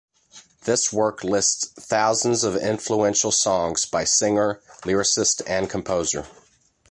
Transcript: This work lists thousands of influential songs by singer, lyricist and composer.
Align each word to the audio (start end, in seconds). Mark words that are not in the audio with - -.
This 0.63 0.91
work 0.91 1.23
lists 1.23 1.67
thousands 1.79 2.43
of 2.43 2.55
influential 2.55 3.31
songs 3.31 3.85
by 3.85 4.03
singer, 4.03 4.59
lyricist 4.83 5.43
and 5.45 5.69
composer. 5.69 6.25